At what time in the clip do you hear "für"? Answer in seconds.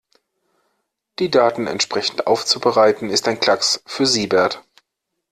3.85-4.07